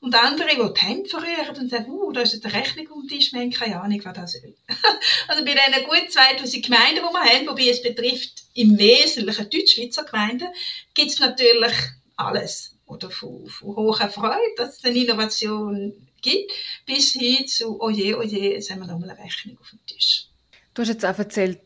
[0.00, 3.32] Und andere, die die Hände verrühren und sagen, uh, da ist eine Rechnung um Tisch,
[3.32, 4.58] wir haben keine Ahnung, was das ist.
[5.28, 10.04] also bei diesen gut 2000 Gemeinden, die wir haben, wobei es betrifft im Wesentlichen Deutschschweizer
[10.04, 10.48] Gemeinden,
[10.92, 11.72] gibt es natürlich
[12.16, 12.74] alles.
[12.86, 16.50] Oder von, von hoher Freude, dass es eine Innovation gibt,
[16.84, 19.78] bis hin zu, oh je, oh je, jetzt haben wir nochmal eine Rechnung auf dem
[19.86, 20.26] Tisch.
[20.74, 21.60] Du hast jetzt auch erzählt,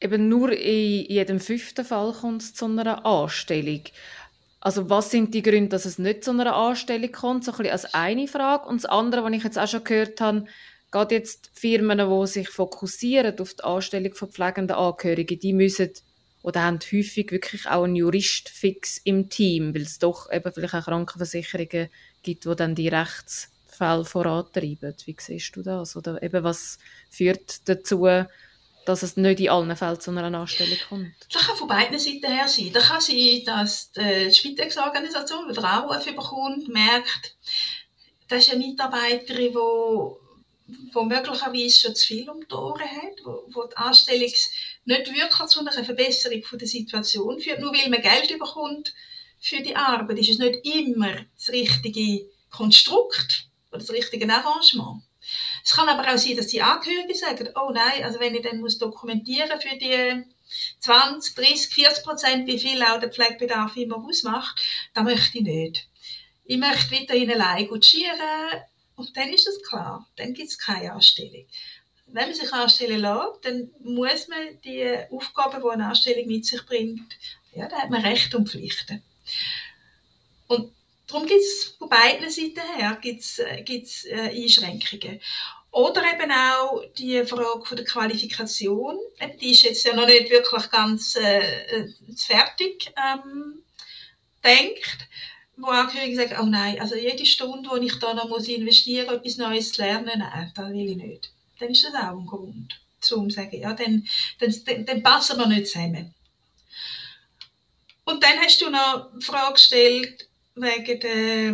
[0.00, 3.82] eben nur in jedem fünften Fall kommt es zu einer Anstellung.
[4.60, 7.44] Also was sind die Gründe, dass es nicht zu einer Anstellung kommt?
[7.44, 8.68] So ein bisschen als eine Frage.
[8.68, 10.46] Und das andere, was ich jetzt auch schon gehört habe,
[10.90, 15.92] geht jetzt Firmen, die sich fokussieren auf die Anstellung von pflegenden Angehörigen, die müssen
[16.42, 20.74] oder haben häufig wirklich auch einen Jurist fix im Team, weil es doch eben vielleicht
[20.74, 21.88] auch Krankenversicherungen
[22.22, 24.94] gibt, die dann die Rechtsfälle vorantreiben.
[25.04, 25.96] Wie siehst du das?
[25.96, 26.78] Oder eben was
[27.10, 28.06] führt dazu,
[28.86, 31.12] dass es nicht in allen Fällen zu einer Anstellung kommt?
[31.32, 32.70] Das kann von beiden Seiten her sein.
[32.72, 37.36] Das kann sein, dass die Spitex-Organisation, die Anruf bekommt, merkt,
[38.28, 40.27] das ist eine Mitarbeiterin, die
[40.92, 44.32] wo möglicherweise schon zu viel um die Ohren hat, wo, wo die Anstellung
[44.84, 47.60] nicht wirklich zu einer Verbesserung von der Situation führt.
[47.60, 48.94] Nur weil man Geld bekommt
[49.40, 55.02] für die Arbeit, ist es nicht immer das richtige Konstrukt oder das richtige Arrangement.
[55.64, 58.60] Es kann aber auch sein, dass die Angehörigen sagen, oh nein, also wenn ich dann
[58.60, 60.24] muss dokumentieren für die
[60.80, 64.62] 20, 30, 40 Prozent, wie viel auch der Pflegebedarf immer ausmacht,
[64.94, 65.88] dann möchte ich nicht.
[66.44, 68.18] Ich möchte weiterhin allein kutschieren
[68.98, 71.46] und dann ist es klar, dann gibt es keine Anstellung.
[72.06, 76.64] Wenn man sich anstellen lässt, dann muss man die Aufgaben, die eine Anstellung mit sich
[76.66, 77.16] bringt,
[77.54, 79.02] ja, da hat man Recht und Pflichten.
[80.46, 80.72] Und
[81.08, 85.20] Darum gibt es von beiden Seiten her gibt's, äh, gibt's, äh, Einschränkungen.
[85.70, 88.98] Oder eben auch die Frage von der Qualifikation.
[89.40, 93.62] Die ist jetzt ja noch nicht wirklich ganz äh, äh fertig ähm,
[94.44, 95.08] denkt.
[95.58, 99.16] Wo Angehörige sagen, oh nein, also jede Stunde, die ich da noch muss investieren muss,
[99.16, 101.30] etwas Neues zu lernen, nein, das will ich nicht.
[101.58, 102.80] Dann ist das auch ein Grund,
[103.12, 104.06] um zu sagen, ja, dann,
[104.38, 106.14] dann, dann passen wir nicht zusammen.
[108.04, 111.52] Und dann hast du noch die Frage gestellt, wegen der,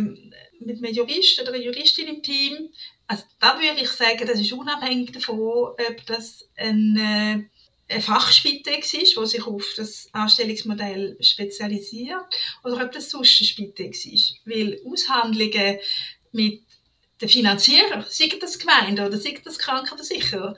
[0.59, 2.69] mit einem Jurist oder einer Juristin im Team.
[3.07, 7.49] Also da würde ich sagen, das ist unabhängig davon, ob das ein,
[7.87, 12.25] äh, ein Fachspitex ist, der sich auf das Anstellungsmodell spezialisiert,
[12.63, 14.35] oder ob das sonst ein Spitex ist.
[14.45, 15.79] Weil Aushandlungen
[16.31, 16.63] mit
[17.21, 20.55] den Finanzierern, sei das Gemeinde oder sei das Krankenversicherer,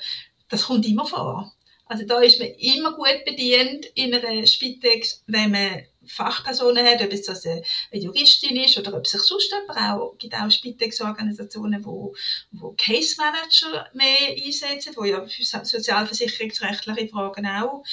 [0.50, 1.54] das kommt immer vor.
[1.86, 7.12] Also da ist man immer gut bedient in einer Spitex, wenn man Fachpersonen hat, ob
[7.12, 12.16] es das eine, Juristin ist oder ob sich sonst jemand auch, gibt auch Spitex-Organisationen, wo,
[12.52, 17.84] wo Case Manager mehr einsetzen, wo ja für sozialversicherungsrechtliche Fragen auch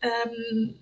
[0.00, 0.78] ähm,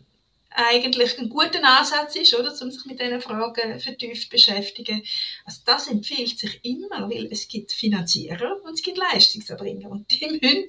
[0.51, 5.03] eigentlich ein guter Ansatz ist, oder, um sich mit diesen Fragen vertieft zu beschäftigen.
[5.45, 10.27] Also das empfiehlt sich immer, weil es gibt Finanzierer und es gibt Leistungserbringer und die
[10.43, 10.67] müssen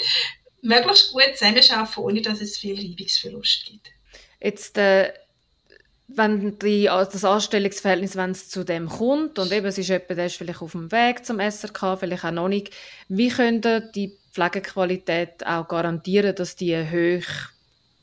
[0.61, 3.87] möglichst gut zusammenarbeiten, ohne dass es viel Reibungsverlust gibt.
[4.39, 5.13] Jetzt äh,
[6.15, 10.25] wenn die, das Anstellungsverhältnis, wenn es zu dem kommt und eben es ist jemand, der
[10.25, 12.73] ist vielleicht auf dem Weg zum SRK, vielleicht auch noch nicht,
[13.07, 13.61] wie können
[13.93, 17.49] die Pflegequalität auch garantieren, dass die hoch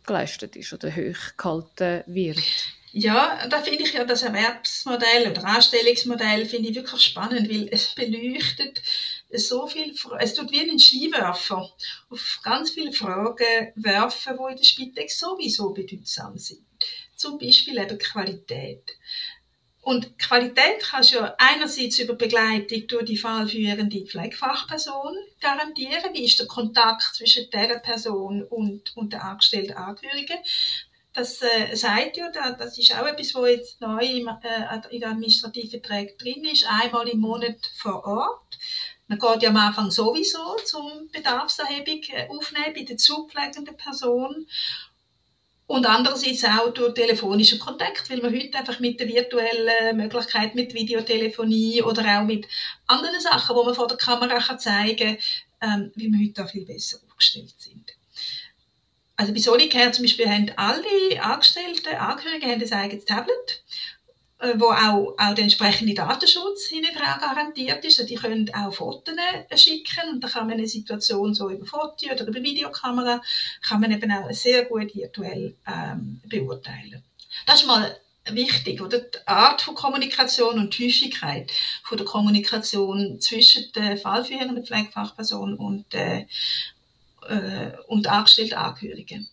[0.07, 2.38] geleistet ist oder hoch gehalten wird?
[2.92, 7.94] Ja, da finde ich ja das Erwerbsmodell oder Anstellungsmodell finde ich wirklich spannend, weil es
[7.94, 8.81] beleuchtet
[9.31, 11.71] so viel, es tut wie ein Skiwerfer
[12.09, 16.67] auf ganz viele Fragen werfen, die in der Spitex sowieso bedeutsam sind
[17.18, 18.96] zum Beispiel eben Qualität.
[19.83, 26.12] Und Qualität kannst du ja einerseits über Begleitung durch die fallführende Pflegefachperson garantieren.
[26.12, 30.38] Wie ist der Kontakt zwischen der Person und, und der angestellten Angehörigen?
[31.14, 35.11] Das äh, sagt ja, das ist auch etwas, was jetzt neu im, äh, in den
[35.11, 38.59] administrativen Verträgen drin ist, einmal im Monat vor Ort.
[39.07, 44.46] Man geht ja am Anfang sowieso zum Bedarfserhebung äh, aufnehmen bei der zupflegenden Person.
[45.68, 50.72] Und andererseits auch durch telefonischen Kontakt, weil man heute einfach mit der virtuellen Möglichkeit, mit
[50.72, 52.48] Videotelefonie oder auch mit
[52.87, 55.18] anderen Sachen, wo man vor der Kamera kann zeigen
[55.61, 57.92] kann, ähm, wie wir heute auch viel besser aufgestellt sind.
[59.16, 63.62] Also bei Solicare zum Beispiel haben alle Angestellten, Angehörigen haben ein eigenes Tablet
[64.55, 68.09] wo auch, auch der entsprechende Datenschutz hinten dran garantiert ist.
[68.09, 69.14] Die können auch Fotos
[69.48, 73.20] äh, schicken und da kann man eine Situation so über Foto oder über Videokamera
[73.66, 77.03] kann man eben auch sehr gut virtuell ähm, beurteilen.
[77.46, 77.98] Das ist mal
[78.31, 79.01] wichtig, oder?
[79.01, 81.51] Die Art von Kommunikation und die Häufigkeit
[81.83, 86.27] von der Kommunikation zwischen der fallführenden Pflegefachperson und, äh,
[87.29, 89.29] äh, und angestellten Angehörigen.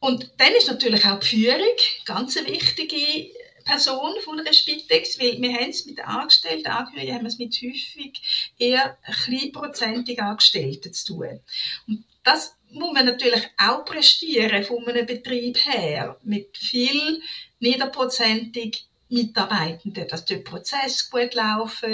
[0.00, 3.30] Und dann ist natürlich auch die Führung ganz eine wichtige
[3.66, 7.54] Person von einer Spitex, weil wir haben es mit Angestellten, Angehörigen haben wir es mit
[7.54, 11.40] häufig eher kleinprozentigen Angestellten zu tun.
[11.86, 17.20] Und das muss man natürlich auch prestieren von einem Betrieb her, mit viel
[17.60, 21.84] niederprozentig Mitarbeitenden, dass der Prozess gut läuft,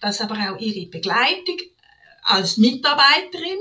[0.00, 1.58] dass aber auch ihre Begleitung
[2.22, 3.58] als Mitarbeiterin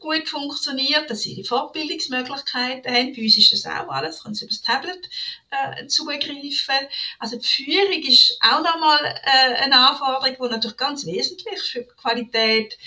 [0.00, 3.12] gut funktioniert, dass sie die Fortbildungsmöglichkeiten haben.
[3.12, 5.08] Bei uns ist das auch alles, können sie über das Tablet
[5.50, 6.88] äh, zugreifen.
[7.18, 11.88] Also die Führung ist auch nochmal äh, eine Anforderung, die natürlich ganz wesentlich für die
[12.00, 12.78] Qualität,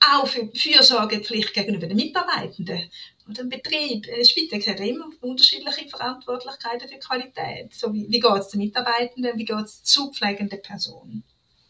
[0.00, 2.90] auch für die Fürsorgepflicht gegenüber den Mitarbeitenden
[3.26, 7.72] und ein Betrieb, ein Spitex hat immer unterschiedliche Verantwortlichkeiten für Qualität.
[7.72, 11.22] So wie, wie geht es den Mitarbeitenden, wie geht es zu pflegenden Personen.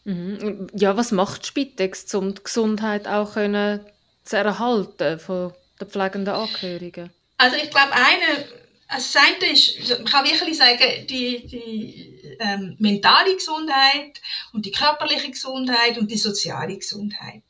[0.05, 0.69] Mhm.
[0.75, 3.81] Ja, was macht Spitex, um die Gesundheit auch können
[4.25, 7.11] zu erhalten von den pflegenden Angehörigen?
[7.39, 8.45] Also ich glaube, eine,
[8.89, 14.21] also das eine ist, man kann wirklich sagen, die, die ähm, mentale Gesundheit
[14.53, 17.43] und die körperliche Gesundheit und die soziale Gesundheit.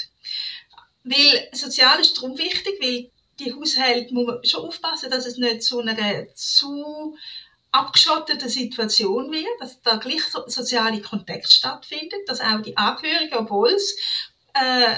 [1.05, 5.63] Weil sozial ist darum wichtig, weil die Haushalte muss man schon aufpassen, dass es nicht
[5.63, 7.17] zu einer zu
[7.73, 13.71] abgeschotteten Situation wird, dass da gleich so, soziale Kontakt stattfindet, dass auch die Angehörigen, obwohl
[13.71, 13.97] es
[14.53, 14.97] äh,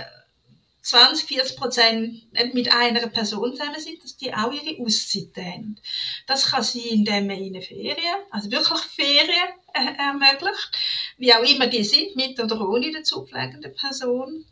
[0.84, 5.80] 20, 40 Prozent mit einer Person zusammen sind, dass die auch ihre Auszeiten haben.
[6.26, 10.70] Das kann sein, indem man ihnen Ferien, also wirklich Ferien äh, ermöglicht,
[11.16, 14.44] wie auch immer die sind, mit oder ohne die zupflegende Person.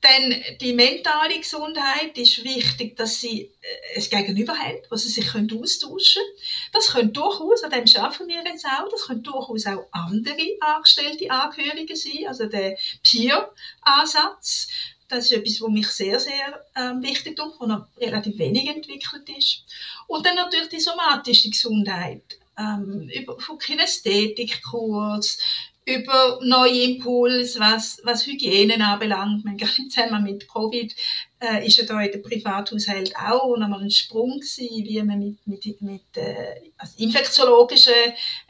[0.00, 5.26] Dann die mentale Gesundheit ist wichtig, dass sie äh, es Gegenüber haben, wo sie sich
[5.26, 6.72] können austauschen können.
[6.72, 11.30] Das können durchaus, an dem arbeiten wir jetzt auch, das können durchaus auch andere angestellte
[11.30, 14.68] Angehörige sein, also der Peer-Ansatz
[15.10, 19.28] das ist etwas, was mich sehr, sehr ähm, wichtig tut, was noch relativ wenig entwickelt
[19.36, 19.64] ist.
[20.06, 22.22] Und dann natürlich die somatische Gesundheit.
[22.60, 25.38] ähm, über von Kinästhetikkurs,
[25.84, 29.44] über neue Impulse, was, was Hygiene anbelangt.
[29.44, 30.94] Man gerade zusammen mit Covid
[31.40, 35.46] äh, ist ja da in der Privathaushalt auch nochmal ein Sprung gewesen, wie man mit,
[35.46, 37.94] mit, mit äh, also infektiologischen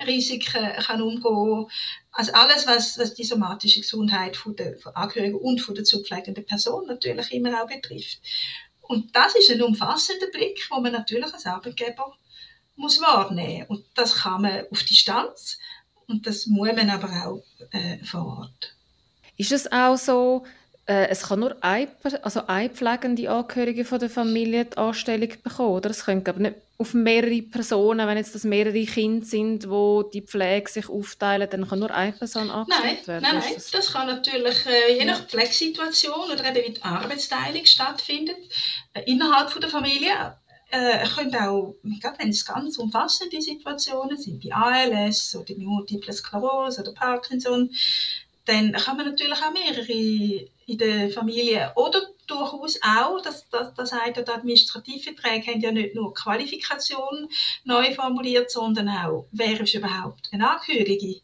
[0.07, 1.66] Risiken kann umgehen
[2.12, 6.44] also alles, was, was die somatische Gesundheit von der von Angehörigen und von der zupflegenden
[6.44, 8.18] Person natürlich immer auch betrifft.
[8.81, 12.12] Und das ist ein umfassender Blick, wo man natürlich als Arbeitgeber
[12.74, 13.66] muss wahrnehmen.
[13.68, 15.59] Und das kann man auf Distanz
[16.07, 18.74] und das muss man aber auch äh, vor Ort.
[19.37, 20.44] Ist es auch so,
[20.86, 21.88] äh, es kann nur ein,
[22.22, 25.90] also eine pflegende Angehörige von der Familie die Anstellung bekommen, oder?
[25.90, 30.22] Es können aber nicht auf mehrere Personen, wenn jetzt das mehrere Kinder sind, wo die
[30.22, 33.22] Pflege sich aufteilen, dann kann nur eine Person angestellt werden.
[33.22, 33.70] Nein, nein, das?
[33.70, 33.92] das?
[33.92, 38.38] kann natürlich äh, je nach Pflegesituation oder eben wie die Arbeitsteilung stattfindet
[38.94, 40.38] äh, innerhalb von der Familie
[40.70, 46.12] äh, können auch, gerade wenn es ganz umfassende Situationen sind, wie ALS oder wie Multiple
[46.12, 47.70] Sklerose oder Parkinson,
[48.46, 54.11] dann kann man natürlich auch mehrere in der Familie oder durchaus auch, das, das, ja,
[54.11, 57.28] die Administrativverträge haben ja nicht nur Qualifikation
[57.64, 61.20] neu formuliert, sondern auch, wer ist überhaupt ein Angehörige.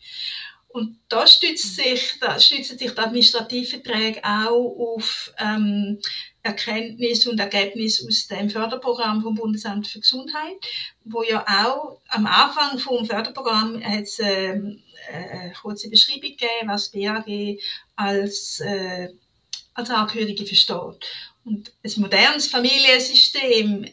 [0.68, 5.98] Und da stützt sich, da stützen sich die Administrativverträge auch auf ähm,
[6.42, 10.56] Erkenntnis und Ergebnis aus dem Förderprogramm vom Bundesamt für Gesundheit,
[11.04, 16.90] wo ja auch am Anfang vom Förderprogramm hat es ähm, eine kurze Beschreibung gegeben, was
[16.90, 17.58] BAG
[17.96, 19.08] als, äh,
[19.76, 21.06] als Angehörige versteht.
[21.44, 23.86] Und ein modernes Familiensystem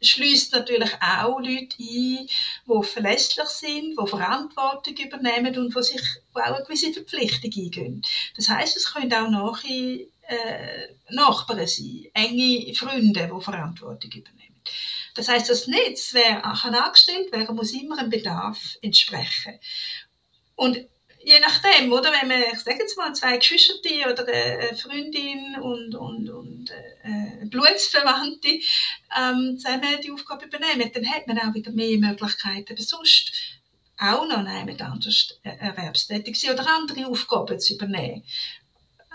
[0.00, 2.28] schließt natürlich auch Leute ein,
[2.66, 8.02] die verlässlich sind, die Verantwortung übernehmen und die sich wo auch eine gewisse Verpflichtung eingehen.
[8.36, 14.60] Das heißt, es können auch nachher, äh, Nachbarn sein, enge Freunde, die Verantwortung übernehmen.
[15.14, 19.58] Das heißt, das Netz, wer angestellt werden, muss immer einem Bedarf entsprechen.
[20.54, 20.86] Und
[21.28, 25.94] je nachdem, oder, wenn man, ich sage jetzt mal, zwei Geschwister oder eine Freundin und,
[25.94, 26.70] und, und
[27.02, 32.82] äh, Blutsverwandte ähm, zusammen die Aufgabe übernehmen, dann hat man auch wieder mehr Möglichkeiten, aber
[32.82, 33.32] sonst
[33.98, 38.24] auch noch jemand anders erwerbstätig sein oder andere Aufgaben zu übernehmen.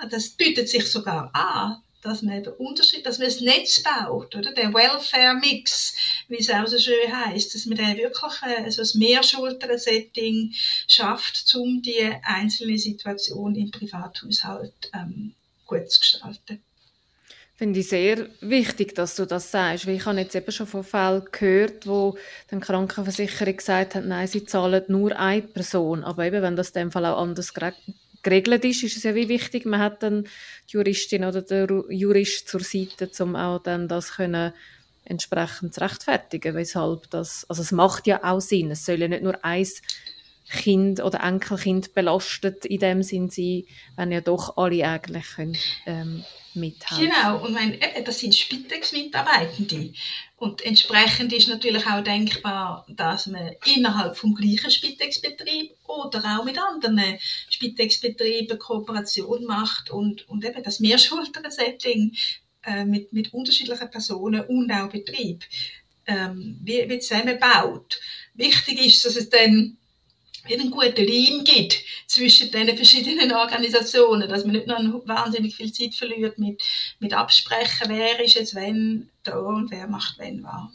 [0.09, 4.53] Das bietet sich sogar an dass man eben Unterschied, dass man ein Netz baut, oder?
[4.53, 5.95] Der Welfare-Mix,
[6.27, 10.53] wie es auch so schön heisst, dass man dann wirklich äh, so ein Mehrschultern-Setting
[10.87, 15.33] schafft, um die einzelne Situation im Privathaushalt ähm,
[15.65, 16.61] gut zu gestalten.
[17.55, 20.83] Finde ich sehr wichtig, dass du das sagst, weil ich habe jetzt eben schon von
[20.83, 22.17] Fällen gehört, wo
[22.51, 26.81] die Krankenversicherung gesagt hat, nein, sie zahlen nur eine Person, aber eben, wenn das in
[26.81, 30.23] dem Fall auch anders geregelt ist, ist es ja wie wichtig, man hat dann
[30.69, 34.53] die Juristin oder der Jurist zur Seite, um auch dann das können
[35.05, 39.23] entsprechend zu rechtfertigen, weshalb das, also es macht ja auch Sinn, es soll ja nicht
[39.23, 39.67] nur ein
[40.49, 43.63] Kind oder Enkelkind belastet in dem Sinn sein,
[43.95, 46.23] wenn ja doch alle eigentlich können, ähm,
[46.55, 47.09] mithelfen.
[47.09, 49.93] Genau, und mein, das sind Spitex-Mitarbeitende.
[50.37, 56.57] Und entsprechend ist natürlich auch denkbar, dass man innerhalb vom gleichen Spitex-Betrieb oder auch mit
[56.59, 57.17] anderen
[57.49, 62.15] Spitex-Betrieben Kooperation macht und, und eben das Mehrschultern-Setting
[62.63, 65.45] äh, mit, mit unterschiedlichen Personen und auch Betrieb
[66.07, 67.99] ähm, wie, wie zusammenbaut.
[68.33, 69.77] Wichtig ist, dass es dann
[70.49, 75.93] einen guten Reim gibt zwischen den verschiedenen Organisationen, dass man nicht noch wahnsinnig viel Zeit
[75.95, 76.61] verliert mit,
[76.99, 80.69] mit Absprechen, wer ist jetzt wenn da und wer macht wenn was.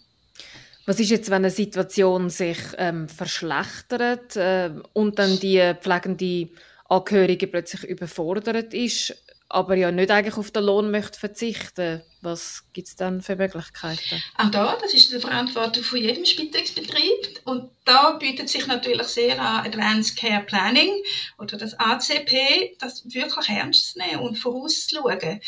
[0.87, 6.49] Was ist jetzt, wenn eine Situation sich ähm, verschlechtert äh, und dann die pflegende
[6.89, 9.15] Angehörige plötzlich überfordert ist?
[9.49, 14.23] Aber ja nicht eigentlich auf den Lohn möchte verzichten was gibt es dann für Möglichkeiten?
[14.37, 19.41] Auch da, das ist die Verantwortung von jedem Spitexbetrieb und da bietet sich natürlich sehr
[19.41, 20.91] an Advanced Care Planning
[21.39, 25.41] oder das ACP, das wirklich ernst zu nehmen und vorauszuschauen.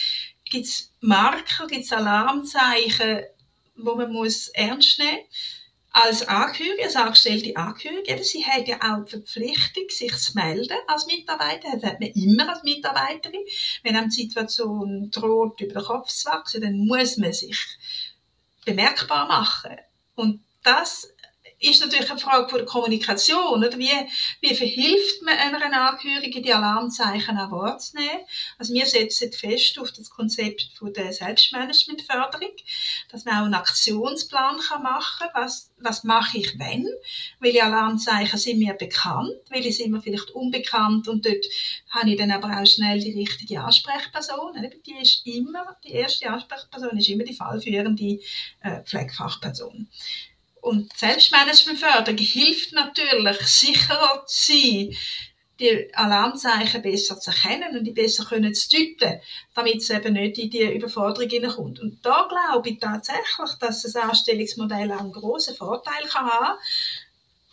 [0.45, 3.23] Gibt es Marker, gibt es Alarmzeichen,
[3.77, 5.60] wo man muss ernst nehmen muss?
[5.93, 11.07] Als Angehörige, als angestellte Angehörige, sie hat ja auch die Verpflichtung, sich zu melden als
[11.07, 11.69] Mitarbeiter.
[11.73, 13.45] Das hat man immer als Mitarbeiterin.
[13.83, 17.59] Wenn einem die Situation droht, über den Kopf zu wachsen, dann muss man sich
[18.65, 19.77] bemerkbar machen.
[20.15, 21.13] Und das
[21.61, 23.63] ist natürlich eine Frage der Kommunikation.
[23.63, 23.79] Oder?
[23.79, 23.91] Wie,
[24.41, 28.25] wie verhilft man einer Angehörigen, die Alarmzeichen an wahrzunehmen?
[28.59, 32.53] Also wir setzen fest auf das Konzept von der Selbstmanagementförderung,
[33.11, 36.87] dass man auch einen Aktionsplan machen kann, was, was mache ich wenn?
[37.41, 39.33] Welche Alarmzeichen sind mir bekannt?
[39.51, 41.09] Welche sind mir vielleicht unbekannt?
[41.09, 41.45] Und dort
[41.91, 44.57] habe ich dann aber auch schnell die richtige Ansprechperson.
[44.87, 48.19] Die ist immer, die erste Ansprechperson ist immer die fallführende
[48.63, 49.89] äh, Pflegefachperson.
[50.63, 54.97] Und Selbstmanagementförderung hilft natürlich, sicherer zu sein,
[55.59, 59.21] die Alarmzeichen besser zu erkennen und die besser können zu deuten,
[59.55, 61.81] damit es eben nicht in die Überforderung hineinkommt.
[61.81, 66.59] Und da glaube ich tatsächlich, dass das Anstellungsmodell auch einen grossen Vorteil kann haben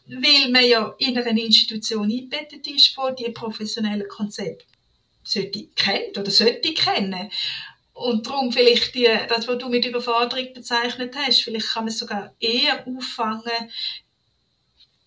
[0.07, 4.65] weil man ja in einer Institution eingebettet ist, wo die professionellen Konzepte
[5.23, 7.29] sollte kennt oder sollte kennen.
[7.97, 11.99] Und darum vielleicht die, das, was du mit Überforderung bezeichnet hast, vielleicht kann man es
[11.99, 13.71] sogar eher auffangen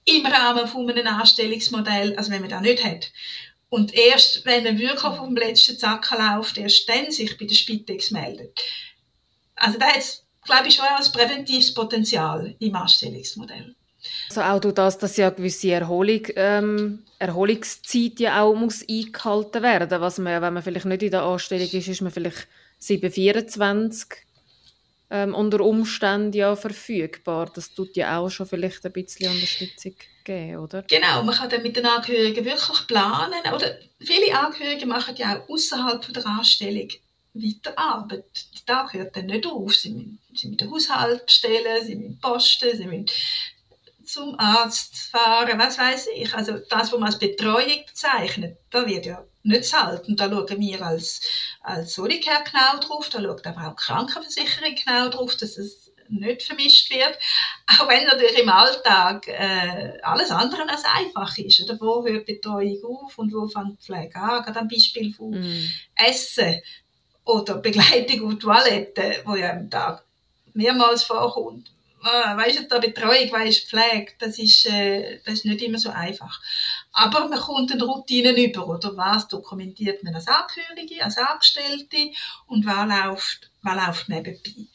[0.05, 3.12] im Rahmen von einem Anstellungsmodell, als wenn man das nicht hat.
[3.68, 7.55] Und erst, wenn man wirklich auf dem letzten Zacken läuft, erst dann sich bei der
[7.55, 8.59] Spitex meldet.
[9.55, 10.03] Also da hat
[10.45, 13.74] glaube ich, schon ein präventives Potenzial im Anstellungsmodell.
[14.28, 20.01] Also auch durch das, dass ja gewisse Erholung, ähm, Erholungszeit ja auch muss eingehalten werden
[20.01, 22.49] man, wenn man vielleicht nicht in der Anstellung ist, ist man vielleicht
[22.80, 24.26] 724
[25.10, 27.50] ähm, unter Umständen ja verfügbar.
[27.54, 30.82] Das tut ja auch schon vielleicht ein bisschen Unterstützung geben, oder?
[30.82, 33.54] Genau, man kann dann mit den Angehörigen wirklich planen.
[33.54, 36.88] Oder viele Angehörige machen ja auch außerhalb der Anstellung
[37.34, 38.24] weiterarbeit.
[38.54, 39.74] Der Tag hört dann nicht auf.
[39.74, 43.06] Sie müssen, sie müssen den Haushalt bestellen, sie müssen posten, sie müssen
[44.04, 46.34] zum Arzt fahren, was weiß ich.
[46.34, 49.74] Also das, was man als Betreuung bezeichnet, da wird ja nicht.
[50.09, 51.20] Und da schauen wir als,
[51.62, 56.43] als Solitär genau drauf, da schaut aber auch die Krankenversicherung genau drauf, dass es nicht
[56.43, 57.18] vermischt wird.
[57.68, 61.61] Auch wenn natürlich im Alltag äh, alles andere als einfach ist.
[61.61, 64.43] Oder wo hört Betreuung auf und wo fängt die Pflege an?
[64.43, 65.72] Gerade am Beispiel von mm.
[65.95, 66.61] Essen
[67.24, 70.05] oder Begleitung auf die Toilette, wo ja am Tag
[70.53, 71.70] mehrmals vorkommt
[72.03, 75.91] ah, weißt du, da Betreuung, weißt Pflege, das ist, äh, das ist nicht immer so
[75.91, 76.41] einfach.
[76.93, 82.11] Aber man kommt eine Routine über, oder was dokumentiert man als Angehörige, als Angestellte
[82.47, 84.66] und was läuft, was läuft nebenbei.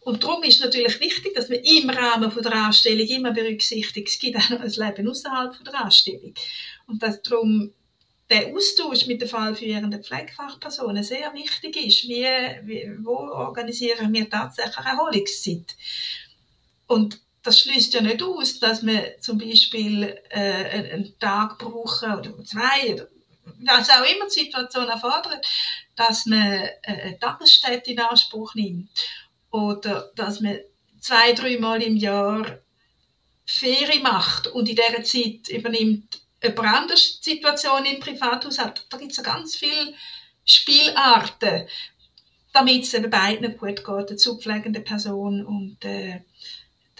[0.00, 4.36] Und darum ist natürlich wichtig, dass man im Rahmen der Anstellung immer berücksichtigt, es gibt
[4.36, 6.34] auch noch ein Leben außerhalb der Anstellung.
[6.88, 7.72] Und dass darum
[8.32, 12.08] der Austausch mit den fallführenden Pflegefachpersonen sehr wichtig ist.
[12.08, 12.24] Wie,
[12.64, 15.76] wie, wo organisieren wir tatsächlich Erholungszeit?
[16.86, 22.44] Und das schließt ja nicht aus, dass man zum Beispiel äh, einen Tag brauchen oder
[22.44, 23.08] zwei oder
[23.64, 25.46] was auch immer die Situation erfordert,
[25.96, 28.90] dass man äh, eine Tagesstätte in Anspruch nimmt
[29.50, 30.58] oder dass man
[31.00, 32.58] zwei, dreimal im Jahr
[33.44, 38.86] Ferien macht und in dieser Zeit übernimmt jemand anders die Situation im Privathaushalt.
[38.88, 39.94] Da gibt es ja ganz viele
[40.44, 41.66] Spielarten,
[42.52, 46.20] damit es eben beiden gut geht, der zu pflegende Person und äh,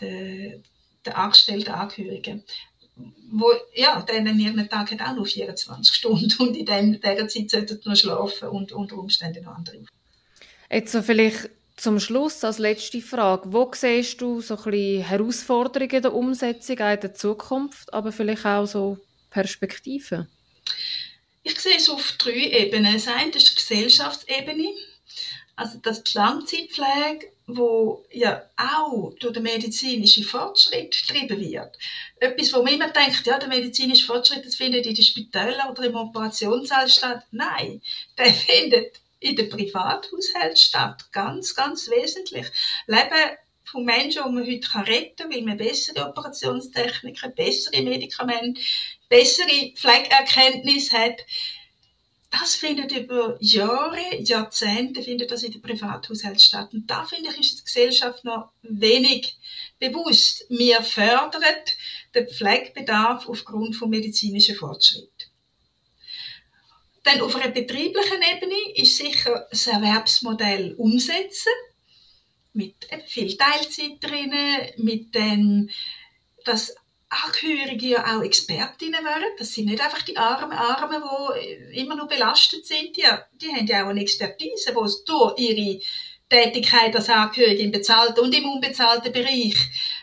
[0.02, 0.60] der,
[1.04, 2.44] der angestellten Angehörigen
[3.30, 7.28] wo, ja, dann an ihrem Tag hat auch nur 24 Stunden und in dem, dieser
[7.28, 9.84] Zeit sollten sie noch schlafen und unter Umständen noch andere.
[10.70, 13.52] Jetzt so vielleicht zum Schluss als letzte Frage.
[13.52, 18.66] Wo siehst du so ein bisschen Herausforderungen der Umsetzung in der Zukunft, aber vielleicht auch
[18.66, 18.98] so
[19.30, 20.28] Perspektiven?
[21.42, 22.92] Ich sehe es auf drei Ebenen.
[22.92, 24.72] Das eine ist die Gesellschaftsebene,
[25.56, 31.76] also dass die Langzeitpflege wo ja auch durch den medizinischen Fortschritt getrieben wird.
[32.20, 35.84] Etwas, wo man immer denkt, ja, der medizinische Fortschritt, das findet in den Spitälern oder
[35.84, 37.24] im Operationssaal statt.
[37.30, 37.82] Nein,
[38.16, 41.06] der findet in den Privathaushalten statt.
[41.12, 42.46] Ganz, ganz wesentlich.
[42.86, 48.60] Leben von Menschen, die man heute retten kann, weil man bessere Operationstechniken, bessere Medikamente,
[49.08, 51.20] bessere Pflegeerkenntnis hat
[52.32, 56.72] das findet über Jahre, Jahrzehnte findet das in den Privathaushalten statt.
[56.72, 59.36] Und da finde ich, ist die Gesellschaft noch wenig
[59.78, 60.46] bewusst.
[60.48, 61.42] Wir fördern
[62.14, 65.30] den Pflegebedarf aufgrund von medizinischen Fortschritt.
[67.04, 71.52] Dann auf einer betrieblichen Ebene ist sicher das Erwerbsmodell umsetzen.
[72.54, 72.76] Mit
[73.06, 75.68] viel Teilzeit drinnen, mit dem,
[76.44, 76.74] dass
[77.12, 79.36] Angehörige ja auch Expertinnen wären.
[79.38, 81.02] Das sind nicht einfach die armen Armen,
[81.70, 82.96] die immer nur belastet sind.
[82.96, 83.04] Die,
[83.34, 85.80] die haben ja auch eine Expertise, die durch ihre
[86.28, 89.54] Tätigkeit als Angehörige im bezahlten und im unbezahlten Bereich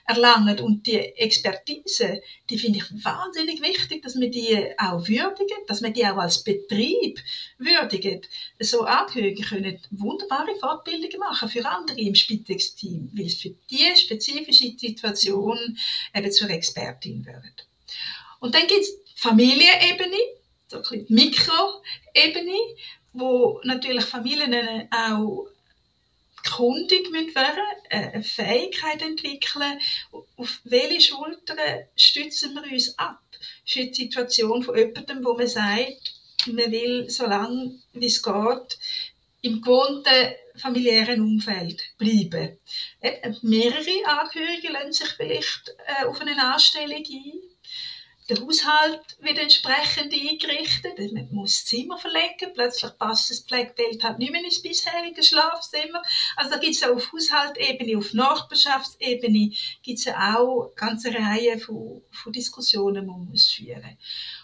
[0.09, 0.59] erlangen.
[0.59, 5.93] Und die Expertise, die finde ich wahnsinnig wichtig, dass man die auch würdigen, dass man
[5.93, 7.19] die auch als Betrieb
[7.59, 8.21] würdigen.
[8.59, 14.73] So Angehörige können wunderbare Fortbildungen machen für andere im Spitex-Team, weil es für die spezifische
[14.77, 15.77] Situation
[16.15, 17.67] eben zur Expertin wird.
[18.39, 20.17] Und dann gibt es Familienebene,
[20.67, 22.59] so ein bisschen Mikroebene,
[23.13, 25.47] wo natürlich Familien auch
[26.43, 29.79] kundig müssen werden, äh, eine Fähigkeit entwickeln,
[30.37, 31.57] auf welche Schultern
[31.95, 33.21] stützen wir uns ab?
[33.65, 36.13] Für die Situation von jemandem, wo man sagt,
[36.47, 38.77] man will so lange wie es geht
[39.41, 42.57] im gewohnten familiären Umfeld bleiben.
[43.41, 47.48] Mehrere Angehörige lassen sich vielleicht äh, auf eine Anstellung ein
[48.29, 50.97] der Haushalt wird entsprechend eingerichtet.
[51.13, 52.53] Man muss das Zimmer verlegen.
[52.53, 56.01] Plötzlich passt das Pflegebild halt nicht mehr ins bisherige Schlafzimmer.
[56.35, 59.51] Also da gibt es auf Haushaltebene, auf Nachbarschaftsebene
[59.81, 63.97] gibt es auch eine ganze Reihe von, von Diskussionen, die man muss führen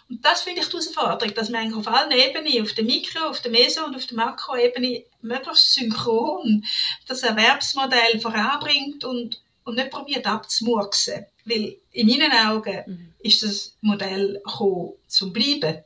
[0.08, 3.28] Und das finde ich die Herausforderung, dass man eigentlich auf allen Ebenen, auf der Mikro-,
[3.28, 6.64] auf der Meso- und auf der Makroebene möglichst synchron
[7.06, 11.26] das Erwerbsmodell voranbringt und, und nicht probiert abzumurksen.
[11.44, 13.14] Weil in meinen Augen mhm.
[13.26, 15.82] Ist das Modell gekommen, zum Bleiben.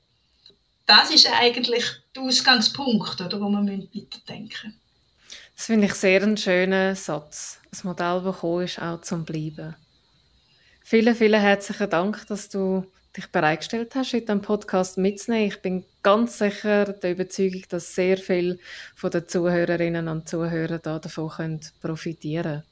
[0.86, 1.84] Das ist eigentlich
[2.14, 4.80] der Ausgangspunkt, oder, wo man weiterdenken müssen.
[5.57, 7.61] Das finde ich sehr einen schönen Satz.
[7.70, 9.76] Das Modell, das gekommen ist, auch zum Bleiben.
[10.82, 12.86] Vielen, vielen herzlichen Dank, dass du
[13.16, 15.49] dich bereitgestellt hast, heute am Podcast mitzunehmen.
[15.49, 18.59] Ich bin ganz sicher der Überzeugung, dass sehr viele
[18.95, 22.69] von den Zuhörerinnen und Zuhörern davon profitieren können.